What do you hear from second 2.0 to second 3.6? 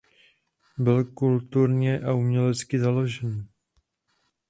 umělecky založený.